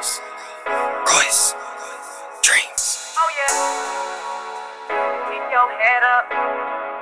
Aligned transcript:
Rose, 0.00 0.20
Royce, 1.12 1.54
Dreams. 2.40 3.12
Oh 3.18 3.28
yeah. 3.36 3.52
Keep 5.28 5.44
your 5.52 5.68
head 5.76 6.02
up. 6.02 6.24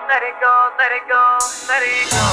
Let 0.08 0.24
it 0.24 0.34
go, 0.40 0.70
let 0.76 0.90
it 0.90 1.06
go, 1.08 1.38
let 1.68 1.82
it 1.84 2.10
go. 2.10 2.26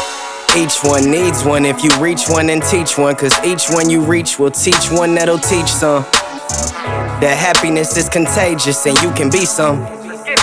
Each 0.58 0.82
one 0.84 1.12
needs 1.12 1.44
one 1.44 1.66
if 1.66 1.84
you 1.84 1.92
reach 2.02 2.28
one 2.28 2.50
and 2.50 2.64
teach 2.64 2.98
one. 2.98 3.16
Cause 3.16 3.38
each 3.44 3.70
one 3.70 3.92
you 3.92 4.02
reach 4.02 4.40
will 4.40 4.50
teach 4.50 4.90
one 4.90 5.14
that'll 5.14 5.38
teach 5.38 5.68
some. 5.68 6.02
That 7.22 7.38
happiness 7.38 7.96
is 7.96 8.10
contagious 8.10 8.88
and 8.88 9.00
you 9.04 9.12
can 9.12 9.30
be 9.30 9.46
some. 9.46 9.84
Let's 10.08 10.26
it. 10.26 10.40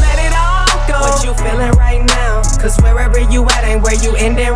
Let 0.00 0.18
it 0.18 0.34
all 0.34 0.66
go. 0.88 0.98
What 0.98 1.22
you 1.22 1.32
feeling 1.34 1.70
right 1.78 2.02
now? 2.04 2.42
Cause 2.58 2.76
wherever 2.82 3.20
you 3.20 3.44
at 3.50 3.62
ain't 3.62 3.84
where 3.84 3.94
you 4.02 4.16
ending 4.16 4.53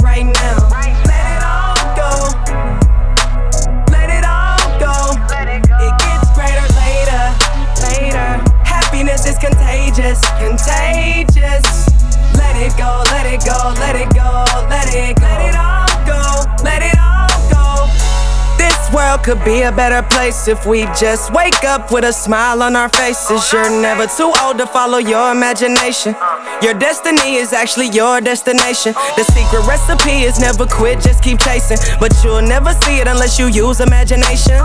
world 19.08 19.24
could 19.24 19.42
be 19.44 19.62
a 19.62 19.72
better 19.72 20.02
place 20.08 20.48
if 20.48 20.66
we 20.66 20.84
just 21.00 21.32
wake 21.32 21.64
up 21.64 21.90
with 21.90 22.04
a 22.04 22.12
smile 22.12 22.62
on 22.62 22.76
our 22.76 22.88
faces. 22.90 23.40
You're 23.52 23.70
never 23.70 24.06
too 24.06 24.30
old 24.42 24.58
to 24.58 24.66
follow 24.66 24.98
your 24.98 25.32
imagination. 25.32 26.14
Your 26.62 26.74
destiny 26.74 27.36
is 27.36 27.52
actually 27.52 27.88
your 27.88 28.20
destination. 28.20 28.92
The 29.16 29.24
secret 29.32 29.64
recipe 29.66 30.24
is 30.28 30.38
never 30.38 30.66
quit, 30.66 31.00
just 31.00 31.22
keep 31.22 31.38
chasing. 31.40 31.78
But 32.00 32.12
you'll 32.22 32.42
never 32.42 32.72
see 32.84 32.98
it 33.00 33.08
unless 33.08 33.38
you 33.38 33.46
use 33.46 33.80
imagination. 33.80 34.60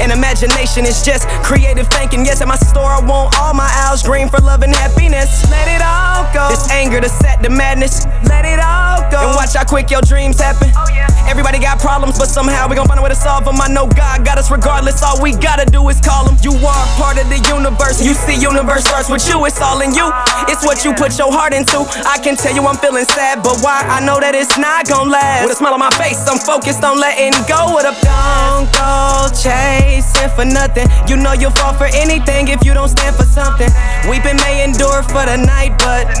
And 0.00 0.10
imagination 0.10 0.86
is 0.86 1.04
just 1.04 1.28
creative 1.46 1.86
thinking. 1.88 2.24
Yes, 2.24 2.40
at 2.40 2.48
my 2.48 2.56
store, 2.56 2.90
I 2.90 3.00
want 3.00 3.38
all 3.38 3.54
my 3.54 3.70
owls 3.86 4.02
dream 4.02 4.28
for 4.28 4.38
love 4.38 4.62
and 4.62 4.74
happiness. 4.74 5.48
Let 5.50 5.68
it 5.68 5.82
all 5.82 6.26
go. 6.34 6.48
This 6.50 6.68
anger 6.70 7.00
to 7.00 7.08
set 7.08 7.42
the 7.42 7.50
madness. 7.50 8.06
Let 8.26 8.44
it 8.44 8.58
all. 8.58 8.93
And 9.24 9.32
watch 9.32 9.56
how 9.56 9.64
quick 9.64 9.88
your 9.88 10.04
dreams 10.04 10.36
happen. 10.36 10.68
Oh 10.76 10.84
yeah. 10.92 11.08
Everybody 11.24 11.56
got 11.58 11.80
problems, 11.80 12.20
but 12.20 12.28
somehow 12.28 12.68
we 12.68 12.76
gon' 12.76 12.84
find 12.86 13.00
a 13.00 13.02
way 13.02 13.08
to 13.08 13.16
solve 13.16 13.48
them. 13.48 13.56
I 13.56 13.72
know 13.72 13.88
God 13.88 14.20
got 14.20 14.36
us 14.36 14.50
regardless. 14.50 15.02
All 15.02 15.16
we 15.16 15.32
gotta 15.32 15.64
do 15.64 15.80
is 15.88 15.96
call 15.98 16.28
him. 16.28 16.36
You 16.44 16.52
are 16.52 16.84
part 17.00 17.16
of 17.16 17.32
the 17.32 17.40
universe. 17.48 18.04
You 18.04 18.12
see, 18.12 18.36
universe 18.36 18.84
starts 18.84 19.08
with 19.08 19.24
you. 19.24 19.40
It's 19.48 19.56
all 19.64 19.80
in 19.80 19.96
you. 19.96 20.12
It's 20.52 20.60
what 20.60 20.84
you 20.84 20.92
put 20.92 21.16
your 21.16 21.32
heart 21.32 21.56
into. 21.56 21.88
I 22.04 22.20
can 22.20 22.36
tell 22.36 22.54
you 22.54 22.68
I'm 22.68 22.76
feeling 22.76 23.08
sad, 23.16 23.42
but 23.42 23.64
why? 23.64 23.80
I 23.88 24.04
know 24.04 24.20
that 24.20 24.36
it's 24.36 24.60
not 24.60 24.84
gon' 24.92 25.08
last. 25.08 25.48
With 25.48 25.52
a 25.52 25.56
smile 25.56 25.72
on 25.72 25.80
my 25.80 25.94
face, 25.96 26.20
I'm 26.28 26.36
focused 26.36 26.84
on 26.84 27.00
letting 27.00 27.32
go 27.48 27.80
of 27.80 27.88
the 27.88 27.96
Don't 28.04 28.68
go 28.76 29.32
chasing 29.32 30.28
for 30.36 30.44
nothing. 30.44 30.84
You 31.08 31.16
know 31.16 31.32
you'll 31.32 31.56
fall 31.56 31.72
for 31.72 31.88
anything 31.96 32.52
if 32.52 32.60
you 32.60 32.76
don't 32.76 32.92
stand 32.92 33.16
for 33.16 33.24
something. 33.24 33.72
Weeping 34.04 34.36
may 34.44 34.60
endure 34.60 35.00
for 35.08 35.24
the 35.24 35.40
night, 35.40 35.72
but 35.80 36.12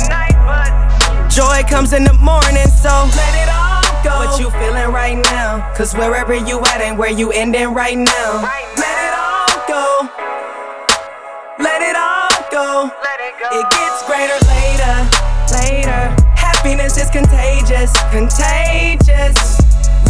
Joy 1.54 1.62
comes 1.68 1.92
in 1.92 2.02
the 2.02 2.12
morning, 2.14 2.66
so 2.66 2.90
let 3.14 3.34
it 3.38 3.48
all 3.48 4.02
go. 4.02 4.26
What 4.26 4.40
you 4.40 4.50
feeling 4.50 4.90
right 4.90 5.16
now? 5.30 5.72
Cause 5.76 5.94
wherever 5.94 6.34
you 6.34 6.58
at 6.66 6.80
ain't 6.80 6.98
where 6.98 7.12
you 7.12 7.30
ending 7.30 7.72
right 7.72 7.96
now. 7.96 8.42
Right 8.42 8.66
Let 8.76 8.98
it 9.06 9.14
all 9.14 9.62
go. 9.70 9.86
Let 11.62 11.80
it 11.80 11.94
all 11.94 12.34
go. 12.50 12.90
let 13.04 13.20
it 13.20 13.34
go. 13.38 13.46
It 13.54 13.70
gets 13.70 14.02
greater 14.02 14.34
later, 14.50 14.94
later. 15.54 16.02
Happiness 16.34 16.98
is 16.98 17.08
contagious, 17.10 17.92
contagious. 18.10 19.38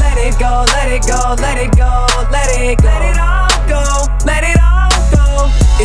Let 0.01 0.17
it 0.17 0.39
go, 0.41 0.65
let 0.73 0.91
it 0.91 1.07
go, 1.07 1.37
let 1.43 1.59
it 1.59 1.77
go, 1.77 2.07
let 2.33 2.49
it 2.59 2.79
go. 2.81 2.89
Let 2.89 3.03
it 3.03 3.21
all 3.21 3.34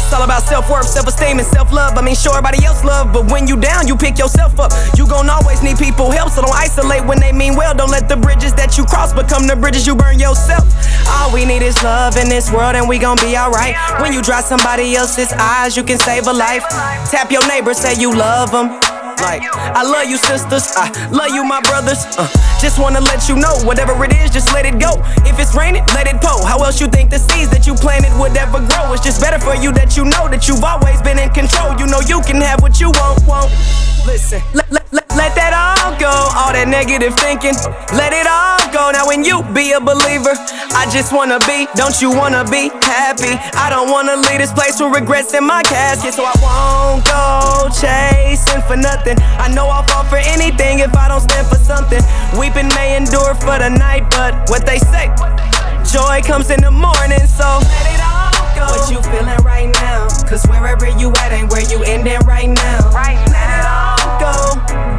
It's 0.09 0.17
all 0.17 0.23
about 0.23 0.41
self 0.41 0.71
worth, 0.71 0.87
self 0.87 1.05
esteem, 1.05 1.37
and 1.37 1.45
self 1.45 1.71
love. 1.71 1.95
I 1.95 2.01
mean, 2.01 2.15
sure, 2.15 2.31
everybody 2.31 2.65
else 2.65 2.83
love, 2.83 3.13
but 3.13 3.29
when 3.29 3.45
you 3.45 3.55
down, 3.55 3.87
you 3.87 3.95
pick 3.95 4.17
yourself 4.17 4.59
up. 4.59 4.71
You 4.97 5.05
gon' 5.05 5.29
always 5.29 5.61
need 5.61 5.77
people 5.77 6.09
help, 6.09 6.31
so 6.31 6.41
don't 6.41 6.55
isolate 6.55 7.05
when 7.05 7.19
they 7.19 7.31
mean 7.31 7.55
well. 7.55 7.75
Don't 7.75 7.91
let 7.91 8.09
the 8.09 8.17
bridges 8.17 8.51
that 8.55 8.75
you 8.75 8.85
cross 8.85 9.13
become 9.13 9.45
the 9.45 9.55
bridges 9.55 9.85
you 9.85 9.93
burn 9.95 10.17
yourself. 10.17 10.65
All 11.07 11.31
we 11.31 11.45
need 11.45 11.61
is 11.61 11.77
love 11.83 12.17
in 12.17 12.27
this 12.27 12.51
world, 12.51 12.73
and 12.73 12.89
we 12.89 12.97
gon' 12.97 13.17
be 13.17 13.37
alright. 13.37 13.75
When 14.01 14.11
you 14.11 14.23
dry 14.23 14.41
somebody 14.41 14.95
else's 14.95 15.31
eyes, 15.33 15.77
you 15.77 15.83
can 15.83 15.99
save 15.99 16.25
a 16.25 16.33
life. 16.33 16.65
Tap 17.11 17.31
your 17.31 17.47
neighbor, 17.47 17.75
say 17.75 17.93
you 17.93 18.09
love 18.09 18.49
them. 18.49 18.88
Like, 19.21 19.43
I 19.53 19.83
love 19.83 20.07
you, 20.07 20.17
sisters. 20.17 20.71
I 20.75 20.87
love 21.11 21.35
you, 21.35 21.43
my 21.43 21.59
brothers. 21.61 21.99
Uh, 22.17 22.27
just 22.59 22.79
wanna 22.79 23.01
let 23.01 23.27
you 23.27 23.35
know, 23.35 23.51
whatever 23.67 23.91
it 24.05 24.13
is, 24.15 24.31
just 24.31 24.53
let 24.53 24.65
it 24.65 24.79
go. 24.79 24.95
If 25.27 25.39
it's 25.39 25.55
raining, 25.55 25.83
let 25.93 26.07
it 26.07 26.21
pour. 26.21 26.45
How 26.47 26.63
else 26.63 26.79
you 26.79 26.87
think 26.87 27.09
the 27.09 27.19
seeds 27.19 27.51
that 27.51 27.67
you 27.67 27.75
planted 27.75 28.15
would 28.19 28.35
ever 28.37 28.59
grow? 28.59 28.93
It's 28.93 29.03
just 29.03 29.19
better 29.21 29.39
for 29.39 29.55
you 29.55 29.71
that 29.73 29.97
you 29.97 30.05
know 30.05 30.27
that 30.31 30.47
you've 30.47 30.63
always 30.63 31.01
been 31.01 31.19
in 31.19 31.29
control. 31.31 31.75
You 31.79 31.87
know 31.87 31.99
you 32.07 32.21
can 32.21 32.39
have 32.41 32.61
what 32.61 32.79
you 32.79 32.91
want. 33.27 33.51
Listen. 34.07 34.41
Let, 34.53 34.71
let, 34.71 34.87
let, 34.93 35.05
let 35.15 35.35
that 35.35 35.51
all 35.51 35.91
go. 35.99 36.09
All 36.39 36.55
that 36.55 36.67
negative 36.67 37.13
thinking, 37.19 37.55
let 37.91 38.15
it 38.15 38.25
all 38.25 38.63
go. 38.71 38.91
Now 38.95 39.05
when 39.07 39.23
you 39.27 39.43
be 39.51 39.75
a 39.75 39.81
believer, 39.83 40.31
I 40.71 40.87
just 40.91 41.11
wanna 41.11 41.39
be. 41.43 41.67
Don't 41.75 41.99
you 42.01 42.09
wanna 42.09 42.47
be 42.47 42.71
happy? 42.87 43.35
I 43.59 43.67
don't 43.69 43.91
wanna 43.91 44.15
leave 44.15 44.39
this 44.39 44.53
place 44.53 44.79
with 44.79 44.95
regrets 44.95 45.33
in 45.33 45.43
my 45.43 45.63
casket, 45.63 46.13
so 46.15 46.23
I 46.23 46.35
won't 46.39 47.03
go 47.03 47.67
chasing 47.75 47.88
for 48.69 48.77
nothing. 48.77 49.17
I 49.41 49.51
know 49.51 49.65
I'll 49.65 49.81
fall 49.81 50.03
for 50.03 50.21
anything 50.21 50.77
if 50.77 50.95
I 50.95 51.07
don't 51.07 51.21
stand 51.21 51.47
for 51.47 51.55
something. 51.55 52.01
Weeping 52.37 52.67
may 52.77 52.95
endure 52.95 53.33
for 53.33 53.57
the 53.57 53.69
night, 53.69 54.05
but 54.11 54.47
what 54.47 54.63
they 54.67 54.77
say, 54.77 55.09
joy 55.89 56.21
comes 56.21 56.51
in 56.51 56.61
the 56.61 56.69
morning. 56.69 57.25
So 57.25 57.49
let 57.65 57.89
it 57.89 58.01
all 58.05 58.29
go. 58.53 58.69
What 58.69 58.91
you 58.91 59.01
feeling 59.09 59.41
right 59.43 59.73
now? 59.81 60.07
Cause 60.29 60.45
wherever 60.45 60.87
you 60.87 61.09
at 61.17 61.31
ain't 61.31 61.49
where 61.49 61.65
you 61.65 61.83
ending 61.83 62.21
right 62.27 62.49
now. 62.49 62.91
Right 62.93 63.17
Let 63.33 63.49
it 63.57 63.65
all 63.65 64.19
go. 64.21 64.98